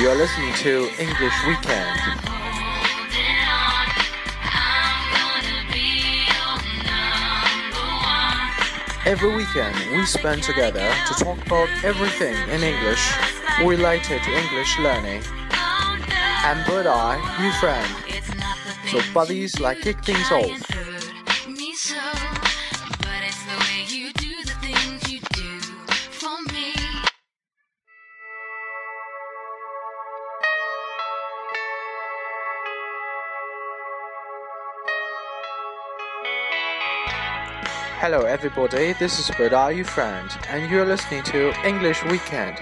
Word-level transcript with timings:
You're 0.00 0.14
listening 0.14 0.54
to 0.54 0.88
English 0.98 1.46
Weekend. 1.46 2.00
Every 9.04 9.36
weekend, 9.36 9.76
we 9.94 10.06
spend 10.06 10.42
together 10.42 10.90
to 11.06 11.14
talk 11.22 11.44
about 11.44 11.68
everything 11.84 12.34
in 12.48 12.62
English 12.62 13.12
related 13.62 14.22
to 14.22 14.30
English 14.30 14.78
learning. 14.78 15.22
And 15.52 16.64
Bird 16.66 16.86
Eye, 16.86 17.20
new 17.38 17.52
friend. 17.60 17.86
So, 18.88 19.02
buddies, 19.12 19.60
like 19.60 19.82
kick 19.82 20.02
things 20.02 20.32
off. 20.32 20.99
Hello, 38.00 38.22
everybody. 38.22 38.94
This 38.94 39.18
is 39.18 39.30
Bird 39.36 39.52
Are 39.52 39.70
You 39.70 39.84
Friend, 39.84 40.30
and 40.48 40.70
you're 40.70 40.86
listening 40.86 41.22
to 41.24 41.52
English 41.68 42.02
Weekend. 42.04 42.56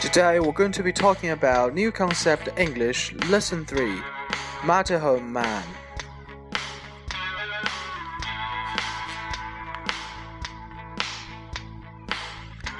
Today, 0.00 0.38
we're 0.38 0.52
going 0.52 0.70
to 0.70 0.84
be 0.84 0.92
talking 0.92 1.30
about 1.30 1.74
new 1.74 1.90
concept 1.90 2.50
English 2.56 3.12
Lesson 3.28 3.64
3 3.66 4.00
Matterhorn 4.64 5.32
Man. 5.32 5.64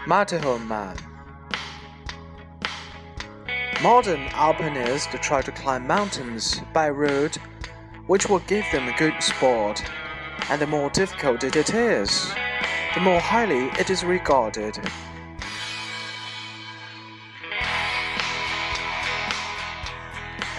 Matterhorn 0.07 0.69
Man. 0.69 0.97
Modern 3.83 4.21
alpinists 4.29 5.13
try 5.21 5.43
to 5.43 5.51
climb 5.51 5.89
mountains 5.89 6.61
by 6.73 6.89
road 6.89 7.37
which 8.07 8.29
will 8.29 8.41
give 8.41 8.65
them 8.73 8.89
a 8.89 8.97
good 8.99 9.23
sport. 9.23 9.83
And 10.51 10.61
the 10.61 10.67
more 10.67 10.91
difficult 10.91 11.43
it 11.45 11.75
is, 11.75 12.33
the 12.95 13.01
more 13.01 13.21
highly 13.21 13.67
it 13.81 13.91
is 13.91 14.05
regarded. 14.05 14.79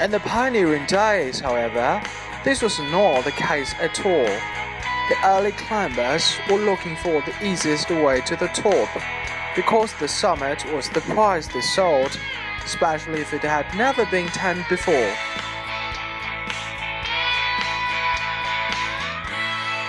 In 0.02 0.12
the 0.12 0.20
pioneering 0.20 0.86
days, 0.88 1.40
however, 1.40 2.02
this 2.44 2.62
was 2.62 2.78
not 2.80 3.23
the 3.23 3.32
case 3.32 3.73
at 3.80 4.06
all. 4.06 4.26
The 5.08 5.16
early 5.23 5.52
climbers 5.52 6.36
were 6.50 6.58
looking 6.58 6.96
for 6.98 7.22
the 7.22 7.34
easiest 7.44 7.90
way 7.90 8.22
to 8.22 8.36
the 8.36 8.48
top, 8.48 8.90
because 9.56 9.94
the 9.94 10.08
summit 10.08 10.66
was 10.73 10.90
the 10.90 11.02
prize 11.02 11.48
they 11.48 11.62
sought, 11.62 12.20
especially 12.64 13.22
if 13.22 13.34
it 13.34 13.42
had 13.42 13.66
never 13.78 14.06
been 14.08 14.28
tamed 14.28 14.66
before. 14.68 15.14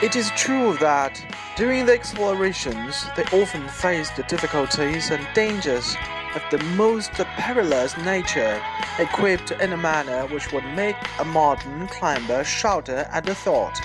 It 0.02 0.14
is 0.14 0.30
true 0.33 0.77
that 0.77 1.19
during 1.56 1.86
the 1.86 1.94
explorations 1.94 3.06
they 3.16 3.25
often 3.33 3.66
faced 3.66 4.14
the 4.14 4.25
difficulties 4.25 5.11
and 5.11 5.27
dangers 5.33 5.97
of 6.34 6.42
the 6.50 6.62
most 6.77 7.12
perilous 7.12 7.97
nature, 8.05 8.62
equipped 8.98 9.53
in 9.53 9.72
a 9.72 9.77
manner 9.78 10.27
which 10.27 10.53
would 10.53 10.66
make 10.75 10.97
a 11.19 11.25
modern 11.25 11.88
climber 11.88 12.44
shudder 12.44 13.08
at 13.11 13.25
the 13.25 13.34
thought. 13.34 13.80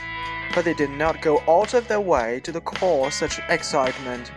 But 0.53 0.65
they 0.65 0.73
did 0.73 0.89
not 0.89 1.21
go 1.21 1.41
out 1.47 1.73
of 1.73 1.87
their 1.87 2.01
way 2.01 2.41
to 2.43 2.59
cause 2.59 3.15
such 3.15 3.39
excitement. 3.47 4.33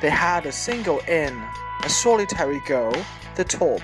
They 0.00 0.10
had 0.10 0.44
a 0.44 0.50
single 0.50 1.00
aim, 1.06 1.40
a 1.84 1.88
solitary 1.88 2.60
goal, 2.66 2.96
the 3.36 3.44
top. 3.44 3.80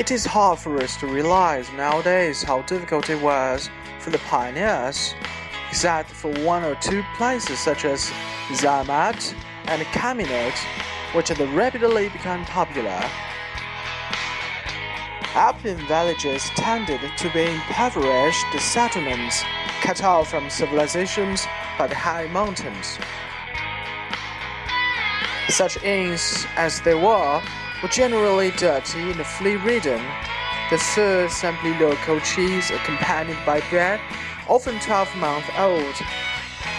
It 0.00 0.10
is 0.10 0.24
hard 0.24 0.58
for 0.58 0.82
us 0.82 0.96
to 1.00 1.06
realize 1.06 1.70
nowadays 1.72 2.42
how 2.42 2.62
difficult 2.62 3.10
it 3.10 3.20
was 3.20 3.68
for 3.98 4.08
the 4.08 4.16
pioneers, 4.30 5.14
except 5.68 6.08
for 6.08 6.32
one 6.42 6.64
or 6.64 6.74
two 6.76 7.04
places 7.18 7.58
such 7.58 7.84
as 7.84 8.10
Zermatt 8.54 9.34
and 9.66 9.86
Chaminade, 9.92 10.54
which 11.12 11.28
had 11.28 11.38
rapidly 11.54 12.08
become 12.08 12.46
popular. 12.46 12.98
Alpine 15.34 15.86
villages 15.86 16.48
tended 16.56 17.02
to 17.18 17.30
be 17.34 17.44
impoverished 17.44 18.58
settlements 18.58 19.44
cut 19.82 20.02
off 20.02 20.30
from 20.30 20.48
civilizations 20.48 21.44
by 21.76 21.86
the 21.86 21.94
high 21.94 22.26
mountains. 22.28 22.98
Such 25.50 25.76
inns 25.84 26.46
as 26.56 26.80
they 26.80 26.94
were 26.94 27.42
were 27.82 27.88
generally 27.88 28.50
dirty 28.52 29.10
and 29.10 29.24
flea-ridden. 29.24 30.02
The 30.70 30.78
food 30.78 31.30
simply 31.30 31.72
local 31.78 32.20
cheese 32.20 32.70
accompanied 32.70 33.38
by 33.46 33.60
bread, 33.70 34.00
often 34.48 34.78
12 34.80 35.16
months 35.16 35.48
old, 35.58 35.94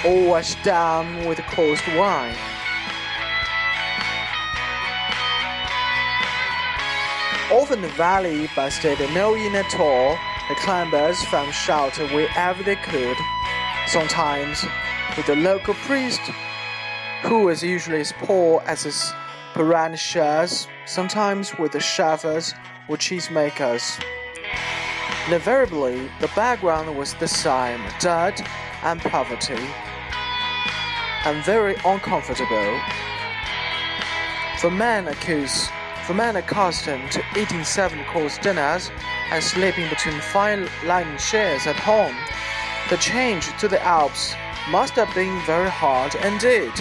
or 0.05 0.29
washed 0.29 0.61
down 0.63 1.25
with 1.25 1.39
coarse 1.39 1.81
wine. 1.95 2.35
Often 7.51 7.81
the 7.81 7.89
valley 7.89 8.49
boasted 8.55 8.99
no 9.13 9.35
inn 9.35 9.55
at 9.55 9.77
all. 9.77 10.17
The 10.47 10.55
climbers 10.55 11.21
found 11.25 11.53
shelter 11.53 12.07
wherever 12.07 12.63
they 12.63 12.77
could, 12.77 13.17
sometimes 13.87 14.63
with 15.17 15.25
the 15.25 15.35
local 15.35 15.73
priest, 15.73 16.21
who 17.23 17.43
was 17.43 17.61
usually 17.61 17.99
as 17.99 18.13
poor 18.13 18.61
as 18.65 18.83
his 18.83 19.13
parents 19.53 20.67
sometimes 20.85 21.57
with 21.57 21.71
the 21.73 21.79
chefs 21.79 22.53
or 22.87 22.97
cheesemakers. 22.97 24.01
Invariably, 25.31 26.09
the 26.19 26.29
background 26.35 26.97
was 26.97 27.13
the 27.15 27.27
same 27.27 27.81
dirt 27.99 28.41
and 28.83 28.99
poverty, 29.01 29.67
and 31.25 31.43
very 31.45 31.75
uncomfortable. 31.85 32.79
For 34.59 34.71
men 34.71 35.07
accused, 35.07 35.69
for 36.05 36.13
men 36.13 36.35
accustomed 36.35 37.11
to 37.11 37.23
eating 37.37 37.63
seven-course 37.63 38.39
dinners 38.39 38.91
and 39.31 39.43
sleeping 39.43 39.87
between 39.89 40.19
fine 40.19 40.67
linen 40.85 41.17
chairs 41.17 41.67
at 41.67 41.75
home, 41.75 42.15
the 42.89 42.97
change 42.97 43.55
to 43.59 43.67
the 43.67 43.81
Alps 43.83 44.33
must 44.69 44.93
have 44.93 45.13
been 45.13 45.39
very 45.45 45.69
hard 45.69 46.15
indeed. 46.15 46.73